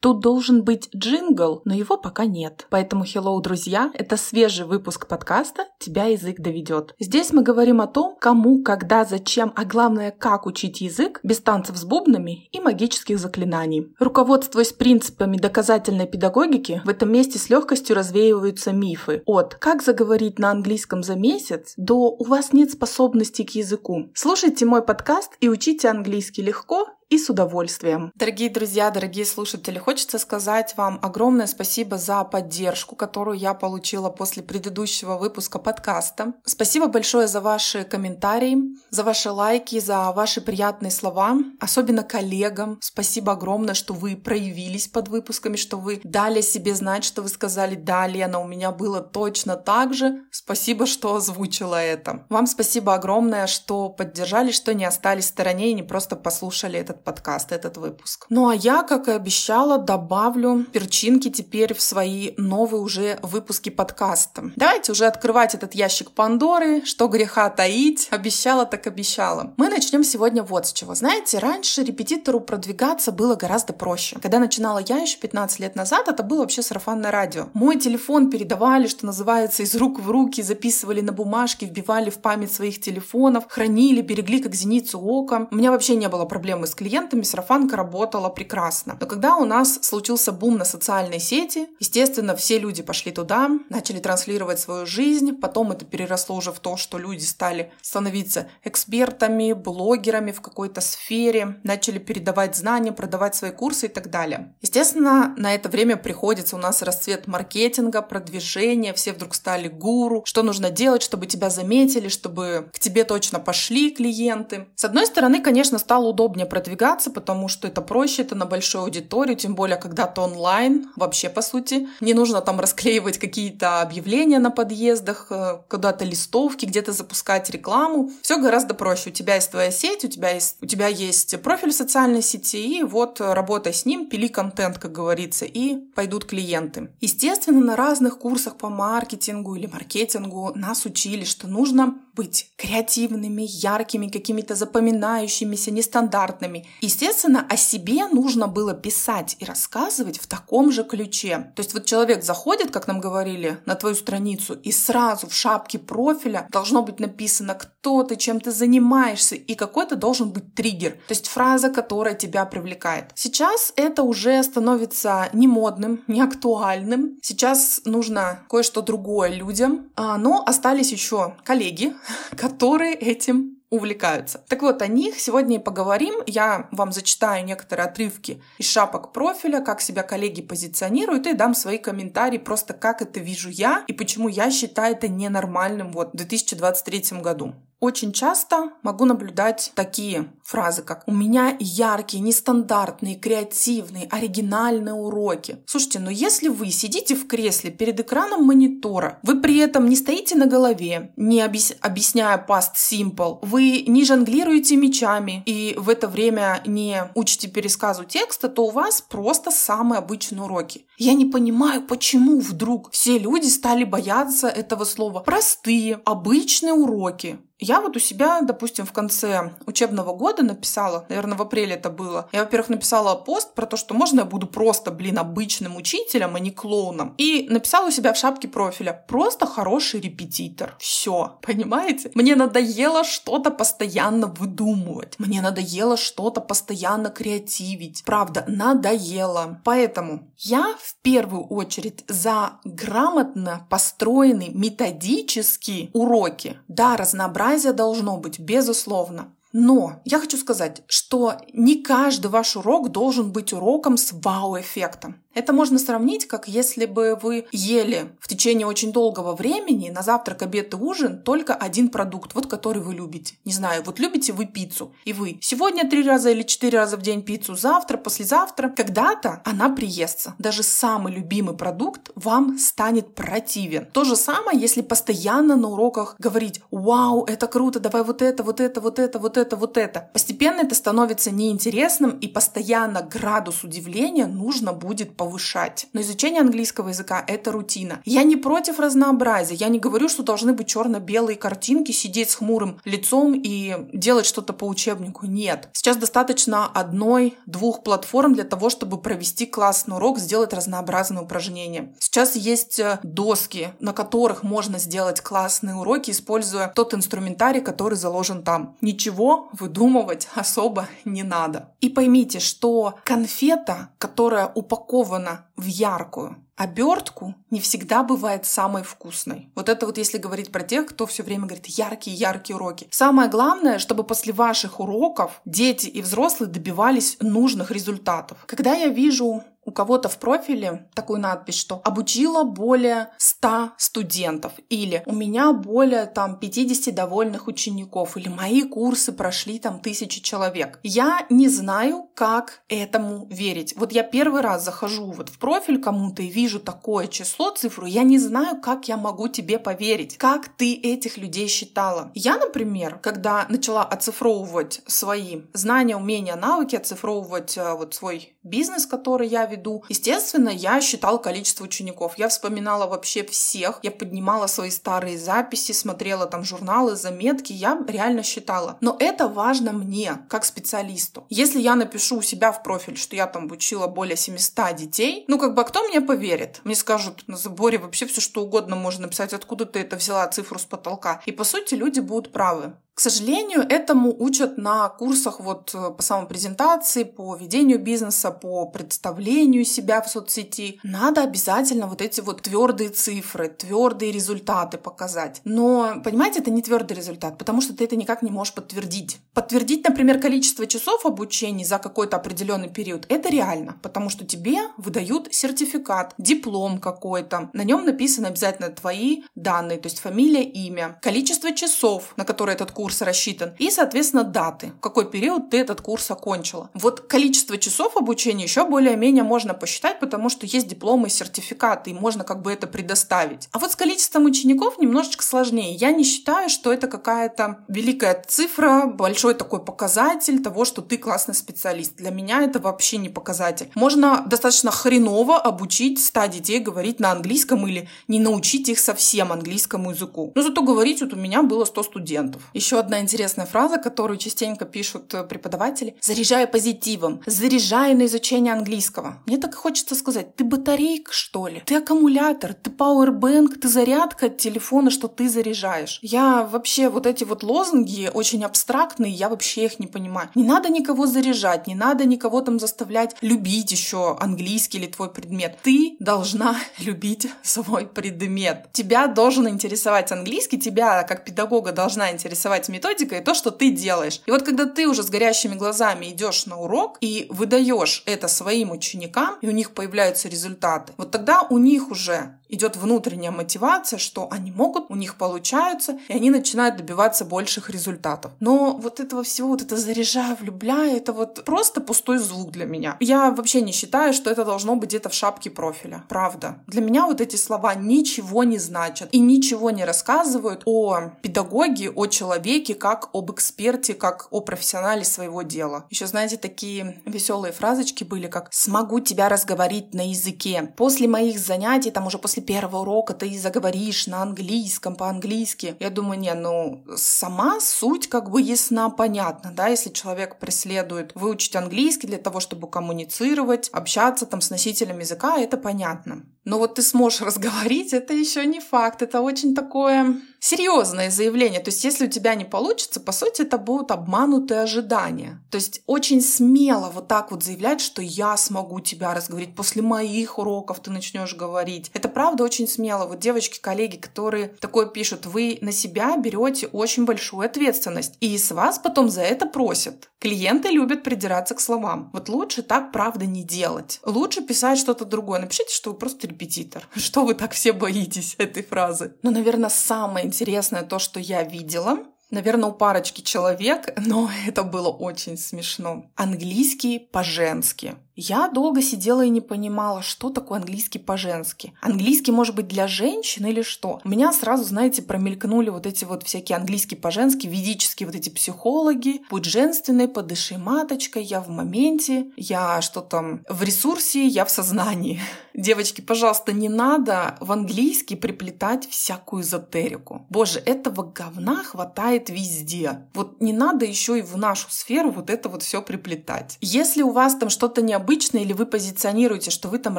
Тут 0.00 0.20
должен 0.20 0.62
быть 0.62 0.88
джингл, 0.94 1.62
но 1.64 1.74
его 1.74 1.96
пока 1.96 2.24
нет. 2.24 2.66
Поэтому, 2.70 3.02
hello, 3.02 3.40
друзья, 3.42 3.90
это 3.94 4.16
свежий 4.16 4.64
выпуск 4.64 5.08
подкаста 5.08 5.64
«Тебя 5.80 6.04
язык 6.04 6.38
доведет». 6.38 6.94
Здесь 7.00 7.32
мы 7.32 7.42
говорим 7.42 7.80
о 7.80 7.88
том, 7.88 8.16
кому, 8.20 8.62
когда, 8.62 9.04
зачем, 9.04 9.52
а 9.56 9.64
главное, 9.64 10.12
как 10.12 10.46
учить 10.46 10.80
язык 10.80 11.18
без 11.24 11.40
танцев 11.40 11.76
с 11.76 11.84
бубнами 11.84 12.46
и 12.52 12.60
магических 12.60 13.18
заклинаний. 13.18 13.92
Руководствуясь 13.98 14.72
принципами 14.72 15.36
доказательной 15.36 16.06
педагогики, 16.06 16.80
в 16.84 16.88
этом 16.88 17.10
месте 17.10 17.40
с 17.40 17.50
легкостью 17.50 17.96
развеиваются 17.96 18.70
мифы 18.70 19.22
от 19.26 19.56
«как 19.56 19.82
заговорить 19.82 20.38
на 20.38 20.52
английском 20.52 21.02
за 21.02 21.16
месяц» 21.16 21.74
до 21.76 22.10
«у 22.10 22.24
вас 22.24 22.52
нет 22.52 22.70
способностей 22.70 23.44
к 23.44 23.50
языку». 23.50 24.10
Слушайте 24.14 24.64
мой 24.64 24.82
подкаст 24.82 25.32
и 25.40 25.48
учите 25.48 25.88
английский 25.88 26.42
легко 26.42 26.86
и 27.08 27.18
с 27.18 27.30
удовольствием. 27.30 28.12
Дорогие 28.14 28.50
друзья, 28.50 28.90
дорогие 28.90 29.24
слушатели, 29.24 29.78
хочется 29.78 30.18
сказать 30.18 30.74
вам 30.76 30.98
огромное 31.02 31.46
спасибо 31.46 31.96
за 31.96 32.22
поддержку, 32.24 32.96
которую 32.96 33.38
я 33.38 33.54
получила 33.54 34.10
после 34.10 34.42
предыдущего 34.42 35.16
выпуска 35.16 35.58
подкаста. 35.58 36.34
Спасибо 36.44 36.88
большое 36.88 37.26
за 37.26 37.40
ваши 37.40 37.84
комментарии, 37.84 38.58
за 38.90 39.04
ваши 39.04 39.30
лайки, 39.30 39.80
за 39.80 40.12
ваши 40.12 40.40
приятные 40.40 40.90
слова, 40.90 41.38
особенно 41.60 42.02
коллегам. 42.02 42.78
Спасибо 42.82 43.32
огромное, 43.32 43.74
что 43.74 43.94
вы 43.94 44.16
проявились 44.16 44.88
под 44.88 45.08
выпусками, 45.08 45.56
что 45.56 45.78
вы 45.78 46.00
дали 46.04 46.42
себе 46.42 46.74
знать, 46.74 47.04
что 47.04 47.22
вы 47.22 47.28
сказали 47.28 47.74
«Да, 47.74 48.06
Лена, 48.06 48.38
у 48.38 48.46
меня 48.46 48.70
было 48.70 49.00
точно 49.00 49.56
так 49.56 49.94
же». 49.94 50.24
Спасибо, 50.30 50.86
что 50.86 51.16
озвучила 51.16 51.82
это. 51.82 52.26
Вам 52.28 52.46
спасибо 52.46 52.94
огромное, 52.94 53.46
что 53.46 53.88
поддержали, 53.88 54.50
что 54.50 54.74
не 54.74 54.84
остались 54.84 55.24
в 55.24 55.28
стороне 55.28 55.70
и 55.70 55.74
не 55.74 55.82
просто 55.82 56.14
послушали 56.16 56.78
этот 56.78 56.97
этот 56.98 57.04
подкаст, 57.04 57.52
этот 57.52 57.76
выпуск. 57.76 58.26
Ну 58.28 58.48
а 58.48 58.54
я, 58.54 58.82
как 58.82 59.08
и 59.08 59.12
обещала, 59.12 59.78
добавлю 59.78 60.64
перчинки 60.72 61.30
теперь 61.30 61.74
в 61.74 61.80
свои 61.80 62.32
новые 62.36 62.82
уже 62.82 63.18
выпуски 63.22 63.70
подкаста. 63.70 64.50
Давайте 64.56 64.92
уже 64.92 65.06
открывать 65.06 65.54
этот 65.54 65.74
ящик 65.74 66.10
Пандоры, 66.10 66.84
что 66.84 67.08
греха 67.08 67.48
таить. 67.50 68.08
Обещала 68.10 68.66
так 68.66 68.86
обещала. 68.86 69.52
Мы 69.56 69.68
начнем 69.68 70.04
сегодня 70.04 70.42
вот 70.42 70.66
с 70.66 70.72
чего. 70.72 70.94
Знаете, 70.94 71.38
раньше 71.38 71.84
репетитору 71.84 72.40
продвигаться 72.40 73.12
было 73.12 73.34
гораздо 73.34 73.72
проще. 73.72 74.18
Когда 74.20 74.38
начинала 74.38 74.78
я 74.78 74.98
еще 74.98 75.18
15 75.18 75.60
лет 75.60 75.76
назад, 75.76 76.08
это 76.08 76.22
было 76.22 76.40
вообще 76.40 76.62
сарафанное 76.62 77.10
радио. 77.10 77.48
Мой 77.54 77.78
телефон 77.78 78.30
передавали, 78.30 78.88
что 78.88 79.06
называется, 79.06 79.62
из 79.62 79.74
рук 79.76 80.00
в 80.00 80.10
руки, 80.10 80.42
записывали 80.42 81.00
на 81.00 81.12
бумажке, 81.12 81.66
вбивали 81.66 82.10
в 82.10 82.18
память 82.18 82.52
своих 82.52 82.80
телефонов, 82.80 83.44
хранили, 83.48 84.00
берегли 84.00 84.40
как 84.40 84.54
зеницу 84.54 85.00
ока. 85.00 85.48
У 85.50 85.56
меня 85.56 85.70
вообще 85.70 85.96
не 85.96 86.08
было 86.08 86.24
проблемы 86.24 86.66
с 86.66 86.74
клиентами 86.74 86.87
клиентами 86.88 87.22
сарафанка 87.22 87.76
работала 87.76 88.30
прекрасно. 88.30 88.96
Но 88.98 89.06
когда 89.06 89.36
у 89.36 89.44
нас 89.44 89.78
случился 89.82 90.32
бум 90.32 90.56
на 90.56 90.64
социальной 90.64 91.20
сети, 91.20 91.68
естественно, 91.80 92.34
все 92.34 92.58
люди 92.58 92.82
пошли 92.82 93.12
туда, 93.12 93.50
начали 93.68 93.98
транслировать 93.98 94.58
свою 94.58 94.86
жизнь, 94.86 95.32
потом 95.32 95.72
это 95.72 95.84
переросло 95.84 96.36
уже 96.36 96.50
в 96.50 96.60
то, 96.60 96.78
что 96.78 96.96
люди 96.96 97.24
стали 97.24 97.72
становиться 97.82 98.48
экспертами, 98.64 99.52
блогерами 99.52 100.32
в 100.32 100.40
какой-то 100.40 100.80
сфере, 100.80 101.60
начали 101.62 101.98
передавать 101.98 102.56
знания, 102.56 102.92
продавать 102.92 103.34
свои 103.34 103.50
курсы 103.50 103.86
и 103.86 103.90
так 103.90 104.08
далее. 104.08 104.54
Естественно, 104.62 105.34
на 105.36 105.54
это 105.54 105.68
время 105.68 105.98
приходится 105.98 106.56
у 106.56 106.58
нас 106.58 106.80
расцвет 106.80 107.26
маркетинга, 107.26 108.00
продвижения, 108.00 108.94
все 108.94 109.12
вдруг 109.12 109.34
стали 109.34 109.68
гуру, 109.68 110.22
что 110.24 110.42
нужно 110.42 110.70
делать, 110.70 111.02
чтобы 111.02 111.26
тебя 111.26 111.50
заметили, 111.50 112.08
чтобы 112.08 112.70
к 112.72 112.78
тебе 112.78 113.04
точно 113.04 113.40
пошли 113.40 113.90
клиенты. 113.90 114.68
С 114.74 114.86
одной 114.86 115.06
стороны, 115.06 115.42
конечно, 115.42 115.78
стало 115.78 116.06
удобнее 116.06 116.46
продвигаться 116.46 116.77
продвигаться, 116.78 117.10
потому 117.10 117.48
что 117.48 117.68
это 117.68 117.82
проще, 117.82 118.22
это 118.22 118.34
на 118.34 118.46
большую 118.46 118.82
аудиторию, 118.82 119.36
тем 119.36 119.54
более 119.54 119.76
когда-то 119.76 120.22
онлайн, 120.22 120.90
вообще 120.96 121.28
по 121.28 121.42
сути. 121.42 121.88
Не 122.00 122.14
нужно 122.14 122.40
там 122.40 122.60
расклеивать 122.60 123.18
какие-то 123.18 123.82
объявления 123.82 124.38
на 124.38 124.50
подъездах, 124.50 125.26
э, 125.30 125.58
куда-то 125.68 126.04
листовки, 126.04 126.66
где-то 126.66 126.92
запускать 126.92 127.50
рекламу. 127.50 128.10
Все 128.22 128.38
гораздо 128.38 128.74
проще. 128.74 129.10
У 129.10 129.12
тебя 129.12 129.34
есть 129.34 129.50
твоя 129.50 129.70
сеть, 129.70 130.04
у 130.04 130.08
тебя 130.08 130.30
есть, 130.30 130.56
у 130.62 130.66
тебя 130.66 130.88
есть 130.88 131.40
профиль 131.42 131.70
в 131.70 131.74
социальной 131.74 132.22
сети, 132.22 132.78
и 132.78 132.82
вот 132.82 133.20
работай 133.20 133.72
с 133.72 133.84
ним, 133.84 134.08
пили 134.08 134.28
контент, 134.28 134.78
как 134.78 134.92
говорится, 134.92 135.44
и 135.44 135.76
пойдут 135.94 136.24
клиенты. 136.24 136.90
Естественно, 137.00 137.60
на 137.60 137.76
разных 137.76 138.18
курсах 138.18 138.56
по 138.56 138.68
маркетингу 138.68 139.56
или 139.56 139.66
маркетингу 139.66 140.52
нас 140.54 140.86
учили, 140.86 141.24
что 141.24 141.48
нужно 141.48 141.94
быть 142.18 142.50
креативными, 142.56 143.46
яркими, 143.46 144.08
какими-то 144.08 144.56
запоминающимися, 144.56 145.70
нестандартными. 145.70 146.66
Естественно, 146.80 147.46
о 147.48 147.56
себе 147.56 148.08
нужно 148.08 148.48
было 148.48 148.74
писать 148.74 149.36
и 149.38 149.44
рассказывать 149.44 150.18
в 150.18 150.26
таком 150.26 150.72
же 150.72 150.82
ключе. 150.82 151.52
То 151.54 151.62
есть 151.62 151.74
вот 151.74 151.84
человек 151.84 152.24
заходит, 152.24 152.72
как 152.72 152.88
нам 152.88 153.00
говорили, 153.00 153.58
на 153.66 153.76
твою 153.76 153.94
страницу, 153.94 154.54
и 154.54 154.72
сразу 154.72 155.28
в 155.28 155.32
шапке 155.32 155.78
профиля 155.78 156.48
должно 156.50 156.82
быть 156.82 156.98
написано, 156.98 157.54
кто 157.54 158.02
ты, 158.02 158.16
чем 158.16 158.40
ты 158.40 158.50
занимаешься, 158.50 159.36
и 159.36 159.54
какой-то 159.54 159.94
должен 159.94 160.30
быть 160.30 160.54
триггер. 160.56 160.92
То 161.06 161.14
есть 161.14 161.28
фраза, 161.28 161.70
которая 161.70 162.14
тебя 162.14 162.44
привлекает. 162.46 163.12
Сейчас 163.14 163.72
это 163.76 164.02
уже 164.02 164.42
становится 164.42 165.28
не 165.32 165.46
модным, 165.46 166.02
не 166.08 166.20
актуальным. 166.20 167.18
Сейчас 167.22 167.82
нужно 167.84 168.40
кое-что 168.50 168.82
другое 168.82 169.30
людям. 169.30 169.90
А, 169.94 170.18
но 170.18 170.42
остались 170.44 170.90
еще 170.90 171.36
коллеги, 171.44 171.94
которые 172.36 172.94
этим 172.94 173.58
увлекаются. 173.70 174.42
Так 174.48 174.62
вот, 174.62 174.80
о 174.80 174.86
них 174.86 175.20
сегодня 175.20 175.56
и 175.56 175.62
поговорим. 175.62 176.14
Я 176.26 176.68
вам 176.72 176.92
зачитаю 176.92 177.44
некоторые 177.44 177.86
отрывки 177.86 178.42
из 178.56 178.66
шапок 178.66 179.12
профиля, 179.12 179.60
как 179.60 179.80
себя 179.80 180.02
коллеги 180.02 180.42
позиционируют, 180.42 181.26
и 181.26 181.34
дам 181.34 181.54
свои 181.54 181.78
комментарии 181.78 182.38
просто 182.38 182.72
как 182.72 183.02
это 183.02 183.20
вижу 183.20 183.50
я 183.50 183.84
и 183.86 183.92
почему 183.92 184.28
я 184.28 184.50
считаю 184.50 184.94
это 184.94 185.08
ненормальным 185.08 185.92
вот 185.92 186.12
в 186.12 186.16
2023 186.16 187.20
году. 187.20 187.54
Очень 187.80 188.12
часто 188.12 188.72
могу 188.82 189.04
наблюдать 189.04 189.70
такие 189.76 190.32
фразы, 190.42 190.82
как 190.82 191.04
«У 191.06 191.12
меня 191.12 191.56
яркие, 191.60 192.20
нестандартные, 192.20 193.14
креативные, 193.14 194.08
оригинальные 194.10 194.94
уроки». 194.94 195.58
Слушайте, 195.66 196.00
но 196.00 196.10
если 196.10 196.48
вы 196.48 196.70
сидите 196.70 197.14
в 197.14 197.28
кресле 197.28 197.70
перед 197.70 198.00
экраном 198.00 198.44
монитора, 198.44 199.20
вы 199.22 199.40
при 199.40 199.58
этом 199.58 199.88
не 199.88 199.94
стоите 199.94 200.34
на 200.34 200.46
голове, 200.46 201.12
не 201.16 201.40
объяс... 201.40 201.72
объясняя 201.80 202.44
past 202.48 202.74
simple, 202.74 203.38
вы 203.42 203.84
не 203.86 204.04
жонглируете 204.04 204.74
мечами 204.76 205.44
и 205.46 205.74
в 205.78 205.88
это 205.88 206.08
время 206.08 206.62
не 206.66 207.08
учите 207.14 207.46
пересказу 207.46 208.04
текста, 208.04 208.48
то 208.48 208.66
у 208.66 208.70
вас 208.70 209.00
просто 209.02 209.52
самые 209.52 209.98
обычные 209.98 210.42
уроки. 210.42 210.86
Я 210.96 211.14
не 211.14 211.26
понимаю, 211.26 211.86
почему 211.86 212.40
вдруг 212.40 212.90
все 212.90 213.18
люди 213.18 213.46
стали 213.46 213.84
бояться 213.84 214.48
этого 214.48 214.82
слова. 214.82 215.20
Простые, 215.20 216.00
обычные 216.04 216.72
уроки. 216.72 217.38
Я 217.60 217.80
вот 217.80 217.96
у 217.96 217.98
себя, 217.98 218.40
допустим, 218.40 218.86
в 218.86 218.92
конце 218.92 219.52
учебного 219.66 220.14
года 220.14 220.44
написала, 220.44 221.06
наверное, 221.08 221.36
в 221.36 221.42
апреле 221.42 221.74
это 221.74 221.90
было, 221.90 222.28
я, 222.32 222.40
во-первых, 222.44 222.68
написала 222.68 223.16
пост 223.16 223.54
про 223.54 223.66
то, 223.66 223.76
что 223.76 223.94
можно 223.94 224.20
я 224.20 224.24
буду 224.24 224.46
просто, 224.46 224.92
блин, 224.92 225.18
обычным 225.18 225.76
учителем, 225.76 226.36
а 226.36 226.38
не 226.38 226.52
клоуном. 226.52 227.14
И 227.18 227.48
написала 227.50 227.88
у 227.88 227.90
себя 227.90 228.12
в 228.12 228.16
шапке 228.16 228.46
профиля 228.46 229.04
просто 229.08 229.46
хороший 229.46 230.00
репетитор. 230.00 230.76
Все, 230.78 231.38
понимаете? 231.42 232.12
Мне 232.14 232.36
надоело 232.36 233.02
что-то 233.02 233.50
постоянно 233.50 234.28
выдумывать. 234.28 235.18
Мне 235.18 235.40
надоело 235.40 235.96
что-то 235.96 236.40
постоянно 236.40 237.10
креативить. 237.10 238.04
Правда, 238.04 238.44
надоело. 238.46 239.60
Поэтому 239.64 240.32
я 240.36 240.76
в 240.80 240.94
первую 241.02 241.44
очередь 241.46 242.04
за 242.06 242.60
грамотно 242.64 243.66
построенные 243.68 244.50
методические 244.50 245.90
уроки. 245.92 246.58
Да, 246.68 246.96
разнообразие 246.96 247.47
разнообразие 247.48 247.72
должно 247.72 248.16
быть, 248.18 248.38
безусловно. 248.38 249.34
Но 249.52 250.00
я 250.04 250.20
хочу 250.20 250.36
сказать, 250.36 250.82
что 250.88 251.36
не 251.52 251.82
каждый 251.82 252.30
ваш 252.30 252.56
урок 252.56 252.90
должен 252.90 253.32
быть 253.32 253.52
уроком 253.52 253.96
с 253.96 254.12
вау-эффектом. 254.12 255.22
Это 255.38 255.52
можно 255.52 255.78
сравнить, 255.78 256.26
как 256.26 256.48
если 256.48 256.84
бы 256.84 257.16
вы 257.22 257.46
ели 257.52 258.10
в 258.18 258.26
течение 258.26 258.66
очень 258.66 258.92
долгого 258.92 259.36
времени 259.36 259.88
на 259.88 260.02
завтрак, 260.02 260.42
обед 260.42 260.74
и 260.74 260.76
ужин 260.76 261.22
только 261.22 261.54
один 261.54 261.90
продукт, 261.90 262.34
вот 262.34 262.48
который 262.48 262.82
вы 262.82 262.92
любите. 262.92 263.36
Не 263.44 263.52
знаю, 263.52 263.84
вот 263.86 264.00
любите 264.00 264.32
вы 264.32 264.46
пиццу, 264.46 264.92
и 265.04 265.12
вы 265.12 265.38
сегодня 265.40 265.88
три 265.88 266.02
раза 266.02 266.30
или 266.30 266.42
четыре 266.42 266.78
раза 266.78 266.96
в 266.96 267.02
день 267.02 267.22
пиццу, 267.22 267.54
завтра, 267.54 267.98
послезавтра. 267.98 268.68
Когда-то 268.68 269.40
она 269.44 269.68
приестся. 269.68 270.34
Даже 270.40 270.64
самый 270.64 271.12
любимый 271.12 271.56
продукт 271.56 272.10
вам 272.16 272.58
станет 272.58 273.14
противен. 273.14 273.86
То 273.92 274.02
же 274.02 274.16
самое, 274.16 274.58
если 274.58 274.82
постоянно 274.82 275.54
на 275.54 275.68
уроках 275.68 276.16
говорить 276.18 276.62
«Вау, 276.72 277.24
это 277.26 277.46
круто, 277.46 277.78
давай 277.78 278.02
вот 278.02 278.22
это, 278.22 278.42
вот 278.42 278.58
это, 278.60 278.80
вот 278.80 278.98
это, 278.98 279.20
вот 279.20 279.36
это, 279.36 279.54
вот 279.54 279.76
это». 279.76 280.10
Постепенно 280.12 280.62
это 280.62 280.74
становится 280.74 281.30
неинтересным, 281.30 282.18
и 282.18 282.26
постоянно 282.26 283.02
градус 283.02 283.62
удивления 283.62 284.26
нужно 284.26 284.72
будет 284.72 285.16
повышать 285.16 285.27
повышать. 285.28 285.88
Но 285.92 286.00
изучение 286.00 286.40
английского 286.40 286.88
языка— 286.88 287.22
это 287.26 287.52
рутина. 287.52 288.00
Я 288.06 288.22
не 288.22 288.36
против 288.36 288.80
разнообразия. 288.80 289.54
Я 289.56 289.68
не 289.68 289.78
говорю, 289.78 290.08
что 290.08 290.22
должны 290.22 290.54
быть 290.54 290.68
черно-белые 290.68 291.36
картинки, 291.36 291.92
сидеть 291.92 292.30
с 292.30 292.36
хмурым 292.36 292.80
лицом 292.86 293.34
и 293.34 293.76
делать 293.92 294.24
что-то 294.24 294.54
по 294.54 294.64
учебнику. 294.64 295.26
Нет. 295.26 295.68
Сейчас 295.74 295.98
достаточно 295.98 296.66
одной-двух 296.66 297.82
платформ 297.82 298.32
для 298.32 298.44
того, 298.44 298.70
чтобы 298.70 298.98
провести 298.98 299.44
классный 299.44 299.96
урок, 299.96 300.18
сделать 300.18 300.54
разнообразные 300.54 301.24
упражнения. 301.24 301.94
Сейчас 301.98 302.34
есть 302.34 302.80
э, 302.80 302.98
доски, 303.02 303.68
на 303.80 303.92
которых 303.92 304.42
можно 304.42 304.78
сделать 304.78 305.20
классные 305.20 305.74
уроки, 305.74 306.10
используя 306.10 306.72
тот 306.74 306.94
инструментарий, 306.94 307.60
который 307.60 307.98
заложен 307.98 308.42
там. 308.42 308.76
Ничего 308.80 309.50
выдумывать 309.52 310.26
особо 310.34 310.88
не 311.04 311.22
надо. 311.22 311.74
И 311.82 311.90
поймите, 311.90 312.40
что 312.40 312.94
конфета, 313.04 313.90
которая 313.98 314.50
упакована 314.54 315.17
в 315.56 315.64
яркую 315.64 316.36
обертку, 316.58 317.36
не 317.50 317.60
всегда 317.60 318.02
бывает 318.02 318.44
самой 318.44 318.82
вкусной. 318.82 319.48
Вот 319.54 319.68
это 319.68 319.86
вот 319.86 319.96
если 319.96 320.18
говорить 320.18 320.50
про 320.50 320.64
тех, 320.64 320.86
кто 320.86 321.06
все 321.06 321.22
время 321.22 321.46
говорит 321.46 321.66
яркие-яркие 321.66 322.56
уроки. 322.56 322.88
Самое 322.90 323.30
главное, 323.30 323.78
чтобы 323.78 324.02
после 324.02 324.32
ваших 324.32 324.80
уроков 324.80 325.40
дети 325.44 325.86
и 325.86 326.02
взрослые 326.02 326.50
добивались 326.50 327.16
нужных 327.20 327.70
результатов. 327.70 328.38
Когда 328.46 328.74
я 328.74 328.88
вижу 328.88 329.44
у 329.68 329.70
кого-то 329.70 330.08
в 330.08 330.18
профиле 330.18 330.88
такую 330.94 331.20
надпись, 331.20 331.58
что 331.58 331.82
обучила 331.84 332.42
более 332.42 333.10
100 333.18 333.72
студентов, 333.76 334.52
или 334.70 335.02
у 335.04 335.12
меня 335.12 335.52
более 335.52 336.06
там 336.06 336.38
50 336.38 336.94
довольных 336.94 337.48
учеников, 337.48 338.16
или 338.16 338.28
мои 338.28 338.62
курсы 338.62 339.12
прошли 339.12 339.58
там 339.58 339.80
тысячи 339.80 340.22
человек. 340.22 340.80
Я 340.82 341.26
не 341.28 341.50
знаю, 341.50 342.08
как 342.14 342.62
этому 342.70 343.26
верить. 343.28 343.74
Вот 343.76 343.92
я 343.92 344.04
первый 344.04 344.40
раз 344.40 344.64
захожу 344.64 345.12
вот 345.12 345.28
в 345.28 345.38
профиль 345.38 345.82
кому-то 345.82 346.22
и 346.22 346.28
вижу 346.28 346.60
такое 346.60 347.06
число, 347.06 347.50
цифру, 347.50 347.84
я 347.84 348.04
не 348.04 348.18
знаю, 348.18 348.62
как 348.62 348.88
я 348.88 348.96
могу 348.96 349.28
тебе 349.28 349.58
поверить, 349.58 350.16
как 350.16 350.48
ты 350.48 350.74
этих 350.74 351.18
людей 351.18 351.46
считала. 351.48 352.10
Я, 352.14 352.38
например, 352.38 352.98
когда 353.02 353.44
начала 353.50 353.82
оцифровывать 353.84 354.80
свои 354.86 355.42
знания, 355.52 355.96
умения, 355.96 356.36
навыки, 356.36 356.74
оцифровывать 356.74 357.58
э, 357.58 357.74
вот 357.74 357.94
свой 357.94 358.37
бизнес, 358.48 358.86
который 358.86 359.28
я 359.28 359.46
веду. 359.46 359.84
Естественно, 359.88 360.48
я 360.48 360.80
считал 360.80 361.20
количество 361.20 361.64
учеников. 361.64 362.14
Я 362.16 362.28
вспоминала 362.28 362.86
вообще 362.86 363.24
всех. 363.24 363.80
Я 363.82 363.90
поднимала 363.90 364.46
свои 364.46 364.70
старые 364.70 365.18
записи, 365.18 365.72
смотрела 365.72 366.26
там 366.26 366.44
журналы, 366.44 366.96
заметки. 366.96 367.52
Я 367.52 367.80
реально 367.86 368.22
считала. 368.22 368.76
Но 368.80 368.96
это 368.98 369.28
важно 369.28 369.72
мне, 369.72 370.18
как 370.28 370.44
специалисту. 370.44 371.26
Если 371.28 371.60
я 371.60 371.74
напишу 371.74 372.18
у 372.18 372.22
себя 372.22 372.52
в 372.52 372.62
профиль, 372.62 372.96
что 372.96 373.16
я 373.16 373.26
там 373.26 373.44
обучила 373.44 373.86
более 373.86 374.16
700 374.16 374.76
детей, 374.76 375.24
ну 375.28 375.38
как 375.38 375.54
бы 375.54 375.62
а 375.62 375.64
кто 375.64 375.82
мне 375.84 376.00
поверит? 376.00 376.60
Мне 376.64 376.74
скажут 376.74 377.24
на 377.26 377.36
заборе 377.36 377.78
вообще 377.78 378.06
все 378.06 378.20
что 378.20 378.42
угодно 378.42 378.76
можно 378.76 379.02
написать, 379.02 379.32
откуда 379.32 379.66
ты 379.66 379.80
это 379.80 379.96
взяла 379.96 380.26
цифру 380.28 380.58
с 380.58 380.64
потолка. 380.64 381.20
И 381.26 381.32
по 381.32 381.44
сути 381.44 381.74
люди 381.74 382.00
будут 382.00 382.32
правы. 382.32 382.74
К 382.98 383.00
сожалению, 383.00 383.60
этому 383.60 384.12
учат 384.18 384.58
на 384.58 384.88
курсах 384.88 385.38
вот 385.38 385.72
э, 385.72 385.92
по 385.92 386.02
самопрезентации, 386.02 387.04
по 387.04 387.36
ведению 387.36 387.78
бизнеса, 387.78 388.32
по 388.32 388.66
представлению 388.66 389.64
себя 389.64 390.02
в 390.02 390.10
соцсети. 390.10 390.80
Надо 390.82 391.22
обязательно 391.22 391.86
вот 391.86 392.02
эти 392.02 392.20
вот 392.20 392.42
твердые 392.42 392.90
цифры, 392.90 393.50
твердые 393.50 394.10
результаты 394.10 394.78
показать. 394.78 395.40
Но, 395.44 396.02
понимаете, 396.02 396.40
это 396.40 396.50
не 396.50 396.60
твердый 396.60 396.96
результат, 396.96 397.38
потому 397.38 397.60
что 397.60 397.72
ты 397.72 397.84
это 397.84 397.94
никак 397.94 398.22
не 398.22 398.32
можешь 398.32 398.52
подтвердить. 398.52 399.20
Подтвердить, 399.32 399.88
например, 399.88 400.20
количество 400.20 400.66
часов 400.66 401.06
обучения 401.06 401.64
за 401.64 401.78
какой-то 401.78 402.16
определенный 402.16 402.68
период, 402.68 403.06
это 403.08 403.28
реально, 403.28 403.76
потому 403.80 404.10
что 404.10 404.26
тебе 404.26 404.58
выдают 404.76 405.32
сертификат, 405.32 406.14
диплом 406.18 406.80
какой-то. 406.80 407.50
На 407.52 407.62
нем 407.62 407.84
написаны 407.84 408.26
обязательно 408.26 408.70
твои 408.70 409.22
данные, 409.36 409.78
то 409.78 409.86
есть 409.86 410.00
фамилия, 410.00 410.42
имя, 410.42 410.98
количество 411.00 411.54
часов, 411.54 412.12
на 412.16 412.24
которые 412.24 412.56
этот 412.56 412.72
курс 412.72 412.87
курс 412.88 413.02
рассчитан, 413.02 413.52
и, 413.58 413.70
соответственно, 413.70 414.24
даты, 414.24 414.72
в 414.78 414.80
какой 414.80 415.10
период 415.10 415.50
ты 415.50 415.58
этот 415.58 415.82
курс 415.82 416.10
окончила. 416.10 416.70
Вот 416.72 417.00
количество 417.00 417.58
часов 417.58 417.98
обучения 417.98 418.44
еще 418.44 418.64
более-менее 418.64 419.24
можно 419.24 419.52
посчитать, 419.52 420.00
потому 420.00 420.30
что 420.30 420.46
есть 420.46 420.68
дипломы 420.68 421.10
сертификаты, 421.10 421.90
и 421.90 421.94
можно 421.94 422.24
как 422.24 422.40
бы 422.40 422.50
это 422.50 422.66
предоставить. 422.66 423.50
А 423.52 423.58
вот 423.58 423.72
с 423.72 423.76
количеством 423.76 424.24
учеников 424.24 424.78
немножечко 424.78 425.22
сложнее. 425.22 425.74
Я 425.74 425.92
не 425.92 426.02
считаю, 426.02 426.48
что 426.48 426.72
это 426.72 426.86
какая-то 426.86 427.58
великая 427.68 428.24
цифра, 428.26 428.86
большой 428.86 429.34
такой 429.34 429.62
показатель 429.62 430.42
того, 430.42 430.64
что 430.64 430.80
ты 430.80 430.96
классный 430.96 431.34
специалист. 431.34 431.94
Для 431.96 432.10
меня 432.10 432.40
это 432.40 432.58
вообще 432.58 432.96
не 432.96 433.10
показатель. 433.10 433.70
Можно 433.74 434.24
достаточно 434.26 434.70
хреново 434.70 435.36
обучить 435.36 436.02
100 436.02 436.26
детей 436.26 436.60
говорить 436.60 437.00
на 437.00 437.12
английском 437.12 437.66
или 437.66 437.86
не 438.08 438.18
научить 438.18 438.70
их 438.70 438.78
совсем 438.78 439.30
английскому 439.30 439.90
языку. 439.90 440.32
Но 440.34 440.40
зато 440.40 440.62
говорить 440.62 441.02
вот 441.02 441.12
у 441.12 441.16
меня 441.16 441.42
было 441.42 441.66
100 441.66 441.82
студентов. 441.82 442.42
Еще 442.54 442.77
одна 442.80 443.00
интересная 443.00 443.46
фраза, 443.46 443.78
которую 443.78 444.18
частенько 444.18 444.64
пишут 444.64 445.14
э, 445.14 445.24
преподаватели. 445.24 445.96
Заряжай 446.00 446.46
позитивом, 446.46 447.20
заряжай 447.26 447.94
на 447.94 448.06
изучение 448.06 448.52
английского. 448.52 449.18
Мне 449.26 449.38
так 449.38 449.54
хочется 449.54 449.94
сказать, 449.94 450.36
ты 450.36 450.44
батарейка, 450.44 451.12
что 451.12 451.48
ли? 451.48 451.62
Ты 451.66 451.76
аккумулятор, 451.76 452.54
ты 452.54 452.70
пауэрбэнк, 452.70 453.60
ты 453.60 453.68
зарядка 453.68 454.26
от 454.26 454.38
телефона, 454.38 454.90
что 454.90 455.08
ты 455.08 455.28
заряжаешь. 455.28 455.98
Я 456.02 456.44
вообще 456.44 456.88
вот 456.88 457.06
эти 457.06 457.24
вот 457.24 457.42
лозунги 457.42 458.10
очень 458.12 458.44
абстрактные, 458.44 459.12
я 459.12 459.28
вообще 459.28 459.64
их 459.64 459.78
не 459.78 459.86
понимаю. 459.86 460.30
Не 460.34 460.44
надо 460.44 460.68
никого 460.68 461.06
заряжать, 461.06 461.66
не 461.66 461.74
надо 461.74 462.04
никого 462.04 462.40
там 462.40 462.58
заставлять 462.58 463.16
любить 463.20 463.72
еще 463.72 464.16
английский 464.20 464.78
или 464.78 464.86
твой 464.86 465.10
предмет. 465.10 465.58
Ты 465.62 465.96
должна 465.98 466.56
любить 466.78 467.28
свой 467.42 467.86
предмет. 467.86 468.68
Тебя 468.72 469.06
должен 469.06 469.48
интересовать 469.48 470.12
английский, 470.12 470.58
тебя 470.58 471.02
как 471.02 471.24
педагога 471.24 471.72
должна 471.72 472.10
интересовать 472.10 472.67
называется 472.68 472.72
методика, 472.72 473.16
и 473.16 473.24
то, 473.24 473.34
что 473.34 473.50
ты 473.50 473.70
делаешь. 473.70 474.20
И 474.26 474.30
вот 474.30 474.42
когда 474.42 474.66
ты 474.66 474.86
уже 474.86 475.02
с 475.02 475.10
горящими 475.10 475.54
глазами 475.54 476.06
идешь 476.06 476.46
на 476.46 476.58
урок 476.58 476.98
и 477.00 477.26
выдаешь 477.30 478.02
это 478.06 478.28
своим 478.28 478.70
ученикам, 478.70 479.36
и 479.42 479.48
у 479.48 479.52
них 479.52 479.72
появляются 479.72 480.28
результаты, 480.28 480.92
вот 480.96 481.10
тогда 481.10 481.42
у 481.50 481.58
них 481.58 481.90
уже 481.90 482.38
идет 482.48 482.76
внутренняя 482.76 483.30
мотивация, 483.30 483.98
что 483.98 484.28
они 484.30 484.50
могут, 484.50 484.86
у 484.88 484.96
них 484.96 485.16
получаются, 485.16 485.98
и 486.08 486.12
они 486.14 486.30
начинают 486.30 486.76
добиваться 486.76 487.24
больших 487.24 487.70
результатов. 487.70 488.32
Но 488.40 488.76
вот 488.80 489.00
этого 489.00 489.22
всего, 489.22 489.48
вот 489.48 489.62
это 489.62 489.76
заряжаю, 489.76 490.36
влюбляю, 490.36 490.96
это 490.96 491.12
вот 491.12 491.44
просто 491.44 491.80
пустой 491.80 492.18
звук 492.18 492.50
для 492.50 492.64
меня. 492.64 492.96
Я 493.00 493.30
вообще 493.30 493.60
не 493.60 493.72
считаю, 493.72 494.12
что 494.12 494.30
это 494.30 494.44
должно 494.44 494.76
быть 494.76 494.88
где-то 494.88 495.08
в 495.10 495.14
шапке 495.14 495.50
профиля. 495.50 496.04
Правда. 496.08 496.58
Для 496.66 496.80
меня 496.80 497.04
вот 497.04 497.20
эти 497.20 497.36
слова 497.36 497.74
ничего 497.74 498.44
не 498.44 498.58
значат 498.58 499.08
и 499.12 499.18
ничего 499.18 499.70
не 499.70 499.84
рассказывают 499.84 500.62
о 500.64 501.10
педагоге, 501.20 501.90
о 501.90 502.06
человеке, 502.06 502.47
как 502.74 503.10
об 503.12 503.30
эксперте, 503.30 503.94
как 503.94 504.28
о 504.30 504.40
профессионале 504.40 505.04
своего 505.04 505.42
дела. 505.42 505.86
Еще, 505.90 506.06
знаете, 506.06 506.36
такие 506.36 507.00
веселые 507.04 507.52
фразочки 507.52 508.04
были, 508.04 508.26
как 508.26 508.48
«смогу 508.52 509.00
тебя 509.00 509.28
разговорить 509.28 509.94
на 509.94 510.08
языке». 510.08 510.72
После 510.76 511.08
моих 511.08 511.38
занятий, 511.38 511.90
там 511.90 512.06
уже 512.06 512.18
после 512.18 512.42
первого 512.42 512.80
урока 512.80 513.14
ты 513.14 513.38
заговоришь 513.38 514.06
на 514.06 514.22
английском, 514.22 514.96
по-английски. 514.96 515.76
Я 515.78 515.90
думаю, 515.90 516.18
не, 516.18 516.32
ну, 516.34 516.84
сама 516.96 517.60
суть 517.60 518.08
как 518.08 518.30
бы 518.30 518.40
ясна, 518.40 518.90
понятна, 518.90 519.52
да, 519.54 519.68
если 519.68 519.90
человек 519.90 520.38
преследует 520.38 521.12
выучить 521.14 521.56
английский 521.56 522.06
для 522.06 522.18
того, 522.18 522.40
чтобы 522.40 522.68
коммуницировать, 522.68 523.68
общаться 523.70 524.26
там 524.26 524.40
с 524.40 524.50
носителем 524.50 524.98
языка, 524.98 525.38
это 525.38 525.56
понятно. 525.56 526.24
Но 526.48 526.58
вот 526.58 526.76
ты 526.76 526.82
сможешь 526.82 527.20
разговорить, 527.20 527.92
это 527.92 528.14
еще 528.14 528.46
не 528.46 528.58
факт, 528.58 529.02
это 529.02 529.20
очень 529.20 529.54
такое 529.54 530.16
серьезное 530.40 531.10
заявление. 531.10 531.60
То 531.60 531.68
есть, 531.68 531.84
если 531.84 532.06
у 532.06 532.10
тебя 532.10 532.34
не 532.34 532.44
получится, 532.44 533.00
по 533.00 533.12
сути, 533.12 533.42
это 533.42 533.58
будут 533.58 533.90
обманутые 533.90 534.62
ожидания. 534.62 535.42
То 535.50 535.56
есть, 535.56 535.82
очень 535.86 536.20
смело 536.20 536.90
вот 536.90 537.08
так 537.08 537.30
вот 537.30 537.42
заявлять, 537.42 537.80
что 537.80 538.02
я 538.02 538.36
смогу 538.36 538.80
тебя 538.80 539.14
разговорить. 539.14 539.54
После 539.54 539.82
моих 539.82 540.38
уроков 540.38 540.80
ты 540.80 540.90
начнешь 540.90 541.34
говорить. 541.34 541.90
Это 541.92 542.08
правда 542.08 542.44
очень 542.44 542.68
смело. 542.68 543.06
Вот 543.06 543.18
девочки, 543.18 543.58
коллеги, 543.60 543.96
которые 543.96 544.48
такое 544.60 544.86
пишут, 544.86 545.26
вы 545.26 545.58
на 545.60 545.72
себя 545.72 546.16
берете 546.16 546.68
очень 546.68 547.04
большую 547.04 547.46
ответственность. 547.46 548.14
И 548.20 548.38
с 548.38 548.52
вас 548.52 548.78
потом 548.78 549.10
за 549.10 549.22
это 549.22 549.46
просят. 549.46 550.08
Клиенты 550.20 550.70
любят 550.70 551.02
придираться 551.02 551.54
к 551.54 551.60
словам. 551.60 552.10
Вот 552.12 552.28
лучше 552.28 552.62
так, 552.62 552.90
правда, 552.92 553.26
не 553.26 553.44
делать. 553.44 554.00
Лучше 554.04 554.40
писать 554.42 554.78
что-то 554.78 555.04
другое. 555.04 555.40
Напишите, 555.40 555.72
что 555.72 555.90
вы 555.90 555.96
просто 555.96 556.26
репетитор. 556.38 556.88
Что 556.96 557.24
вы 557.24 557.34
так 557.34 557.52
все 557.52 557.72
боитесь 557.72 558.34
этой 558.38 558.62
фразы? 558.62 559.14
Но, 559.22 559.30
наверное, 559.30 559.70
самое 559.70 560.26
интересное 560.26 560.82
то, 560.82 560.98
что 560.98 561.20
я 561.20 561.42
видела, 561.42 561.98
Наверное, 562.30 562.68
у 562.68 562.72
парочки 562.72 563.22
человек, 563.22 563.88
но 564.06 564.30
это 564.46 564.62
было 564.62 564.90
очень 564.90 565.38
смешно. 565.38 566.10
Английский 566.14 566.98
по-женски. 566.98 567.94
Я 568.20 568.48
долго 568.48 568.82
сидела 568.82 569.24
и 569.24 569.28
не 569.28 569.40
понимала, 569.40 570.02
что 570.02 570.30
такое 570.30 570.58
английский 570.58 570.98
по-женски. 570.98 571.72
Английский 571.80 572.32
может 572.32 572.56
быть 572.56 572.66
для 572.66 572.88
женщин 572.88 573.46
или 573.46 573.62
что? 573.62 574.00
У 574.02 574.08
меня 574.08 574.32
сразу, 574.32 574.64
знаете, 574.64 575.02
промелькнули 575.02 575.68
вот 575.68 575.86
эти 575.86 576.04
вот 576.04 576.24
всякие 576.24 576.58
английский 576.58 576.96
по-женски, 576.96 577.46
ведические 577.46 578.08
вот 578.08 578.16
эти 578.16 578.28
психологи. 578.28 579.22
Будь 579.30 579.44
женственной, 579.44 580.08
подыши 580.08 580.58
маточкой, 580.58 581.22
я 581.22 581.40
в 581.40 581.48
моменте, 581.48 582.26
я 582.36 582.82
что 582.82 583.02
там 583.02 583.42
в 583.48 583.62
ресурсе, 583.62 584.26
я 584.26 584.44
в 584.44 584.50
сознании. 584.50 585.20
Девочки, 585.54 586.00
пожалуйста, 586.00 586.52
не 586.52 586.68
надо 586.68 587.36
в 587.40 587.52
английский 587.52 588.16
приплетать 588.16 588.88
всякую 588.88 589.42
эзотерику. 589.42 590.26
Боже, 590.28 590.58
этого 590.58 591.04
говна 591.04 591.62
хватает 591.62 592.30
везде. 592.30 593.06
Вот 593.14 593.40
не 593.40 593.52
надо 593.52 593.84
еще 593.84 594.18
и 594.18 594.22
в 594.22 594.36
нашу 594.36 594.66
сферу 594.70 595.12
вот 595.12 595.30
это 595.30 595.48
вот 595.48 595.62
все 595.62 595.82
приплетать. 595.82 596.58
Если 596.60 597.02
у 597.02 597.10
вас 597.10 597.36
там 597.36 597.48
что-то 597.48 597.80
необычное 597.80 598.07
или 598.42 598.52
вы 598.52 598.66
позиционируете, 598.66 599.50
что 599.50 599.68
вы 599.68 599.78
там 599.78 599.98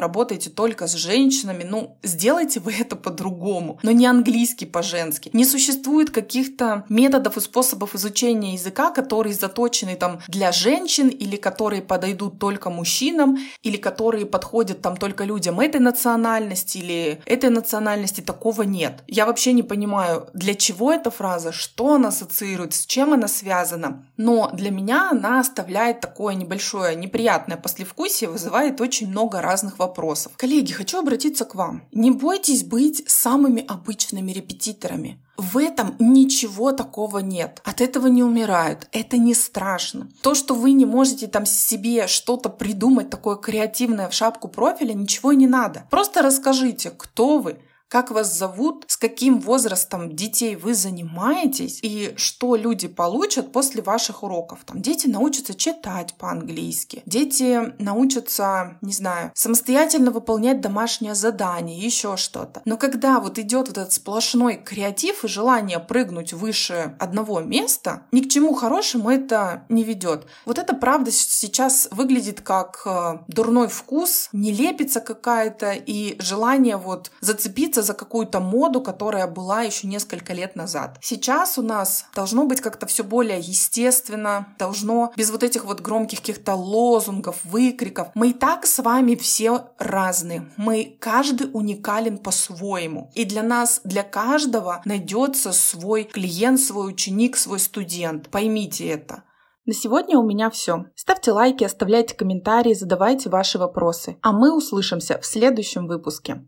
работаете 0.00 0.50
только 0.50 0.86
с 0.86 0.94
женщинами, 0.94 1.64
ну, 1.64 1.96
сделайте 2.02 2.60
вы 2.60 2.74
это 2.74 2.96
по-другому, 2.96 3.78
но 3.82 3.92
не 3.92 4.06
английский 4.06 4.66
по-женски. 4.66 5.30
Не 5.32 5.44
существует 5.44 6.10
каких-то 6.10 6.84
методов 6.88 7.36
и 7.36 7.40
способов 7.40 7.94
изучения 7.94 8.54
языка, 8.54 8.90
которые 8.90 9.34
заточены 9.34 9.94
там 9.94 10.20
для 10.28 10.52
женщин 10.52 11.08
или 11.08 11.36
которые 11.36 11.82
подойдут 11.82 12.38
только 12.38 12.70
мужчинам 12.70 13.38
или 13.62 13.76
которые 13.76 14.26
подходят 14.26 14.82
там 14.82 14.96
только 14.96 15.24
людям 15.24 15.60
этой 15.60 15.80
национальности 15.80 16.78
или 16.78 17.20
этой 17.26 17.50
национальности, 17.50 18.20
такого 18.20 18.62
нет. 18.62 19.04
Я 19.06 19.26
вообще 19.26 19.52
не 19.52 19.62
понимаю, 19.62 20.28
для 20.34 20.54
чего 20.54 20.92
эта 20.92 21.10
фраза, 21.10 21.52
что 21.52 21.94
она 21.94 22.08
ассоциирует, 22.08 22.74
с 22.74 22.86
чем 22.86 23.12
она 23.12 23.28
связана. 23.28 24.06
Но 24.16 24.50
для 24.52 24.70
меня 24.70 25.10
она 25.10 25.40
оставляет 25.40 26.00
такое 26.00 26.34
небольшое 26.34 26.96
неприятное 26.96 27.56
послевкусие, 27.56 27.99
вызывает 28.28 28.80
очень 28.80 29.08
много 29.08 29.40
разных 29.40 29.78
вопросов. 29.78 30.32
Коллеги, 30.36 30.72
хочу 30.72 30.98
обратиться 30.98 31.44
к 31.44 31.54
вам. 31.54 31.82
Не 31.92 32.10
бойтесь 32.10 32.64
быть 32.64 33.04
самыми 33.06 33.64
обычными 33.66 34.32
репетиторами. 34.32 35.20
В 35.36 35.56
этом 35.56 35.96
ничего 35.98 36.72
такого 36.72 37.18
нет. 37.18 37.62
От 37.64 37.80
этого 37.80 38.08
не 38.08 38.22
умирают. 38.22 38.88
Это 38.92 39.16
не 39.16 39.34
страшно. 39.34 40.08
То, 40.22 40.34
что 40.34 40.54
вы 40.54 40.72
не 40.72 40.84
можете 40.84 41.28
там 41.28 41.46
себе 41.46 42.06
что-то 42.08 42.50
придумать 42.50 43.08
такое 43.08 43.36
креативное 43.36 44.08
в 44.08 44.12
шапку 44.12 44.48
профиля, 44.48 44.92
ничего 44.92 45.32
не 45.32 45.46
надо. 45.46 45.86
Просто 45.90 46.20
расскажите, 46.20 46.90
кто 46.90 47.38
вы, 47.38 47.58
как 47.90 48.12
вас 48.12 48.32
зовут, 48.38 48.84
с 48.86 48.96
каким 48.96 49.40
возрастом 49.40 50.14
детей 50.14 50.54
вы 50.54 50.74
занимаетесь 50.74 51.80
и 51.82 52.14
что 52.16 52.54
люди 52.54 52.86
получат 52.86 53.52
после 53.52 53.82
ваших 53.82 54.22
уроков. 54.22 54.60
Там 54.64 54.80
дети 54.80 55.08
научатся 55.08 55.54
читать 55.54 56.14
по-английски, 56.14 57.02
дети 57.04 57.72
научатся, 57.82 58.78
не 58.80 58.92
знаю, 58.92 59.32
самостоятельно 59.34 60.12
выполнять 60.12 60.60
домашнее 60.60 61.16
задание, 61.16 61.78
еще 61.78 62.16
что-то. 62.16 62.62
Но 62.64 62.76
когда 62.76 63.18
вот 63.18 63.38
идет 63.40 63.66
вот 63.66 63.78
этот 63.78 63.92
сплошной 63.92 64.54
креатив 64.54 65.24
и 65.24 65.28
желание 65.28 65.80
прыгнуть 65.80 66.32
выше 66.32 66.94
одного 67.00 67.40
места, 67.40 68.02
ни 68.12 68.20
к 68.20 68.30
чему 68.30 68.54
хорошему 68.54 69.10
это 69.10 69.64
не 69.68 69.82
ведет. 69.82 70.26
Вот 70.46 70.58
это 70.58 70.74
правда 70.74 71.10
сейчас 71.10 71.88
выглядит 71.90 72.40
как 72.40 72.82
э, 72.86 73.18
дурной 73.26 73.66
вкус, 73.66 74.28
нелепица 74.32 75.00
какая-то 75.00 75.72
и 75.72 76.16
желание 76.20 76.76
вот 76.76 77.10
зацепиться 77.20 77.79
цепляться 77.80 77.82
за 77.82 77.94
какую-то 77.94 78.40
моду, 78.40 78.80
которая 78.80 79.26
была 79.26 79.62
еще 79.62 79.86
несколько 79.88 80.34
лет 80.34 80.56
назад. 80.56 80.98
Сейчас 81.00 81.58
у 81.58 81.62
нас 81.62 82.06
должно 82.14 82.46
быть 82.46 82.60
как-то 82.60 82.86
все 82.86 83.02
более 83.02 83.38
естественно, 83.38 84.46
должно 84.58 85.12
без 85.16 85.30
вот 85.30 85.42
этих 85.42 85.64
вот 85.64 85.80
громких 85.80 86.20
каких-то 86.20 86.54
лозунгов, 86.54 87.44
выкриков. 87.44 88.08
Мы 88.14 88.30
и 88.30 88.32
так 88.32 88.66
с 88.66 88.82
вами 88.82 89.14
все 89.14 89.62
разные. 89.78 90.42
Мы 90.56 90.96
каждый 91.00 91.50
уникален 91.52 92.18
по-своему. 92.18 93.10
И 93.14 93.24
для 93.24 93.42
нас, 93.42 93.80
для 93.84 94.02
каждого 94.02 94.82
найдется 94.84 95.52
свой 95.52 96.04
клиент, 96.04 96.60
свой 96.60 96.92
ученик, 96.92 97.36
свой 97.36 97.58
студент. 97.58 98.28
Поймите 98.30 98.86
это. 98.86 99.22
На 99.66 99.74
сегодня 99.74 100.18
у 100.18 100.26
меня 100.26 100.48
все. 100.50 100.86
Ставьте 100.96 101.32
лайки, 101.32 101.64
оставляйте 101.64 102.14
комментарии, 102.14 102.74
задавайте 102.74 103.28
ваши 103.28 103.58
вопросы. 103.58 104.16
А 104.22 104.32
мы 104.32 104.56
услышимся 104.56 105.18
в 105.18 105.26
следующем 105.26 105.86
выпуске. 105.86 106.44